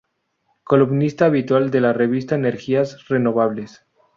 Columnista 0.63 1.27
habitual 1.27 1.69
de 1.69 1.79
la 1.79 1.93
revista 1.93 2.33
Energías 2.33 3.07
Renovables. 3.07 3.85